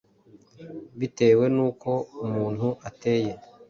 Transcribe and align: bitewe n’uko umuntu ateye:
bitewe 0.99 1.45
n’uko 1.55 1.89
umuntu 2.25 2.67
ateye: 2.89 3.31